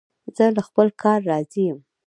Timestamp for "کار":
1.03-1.19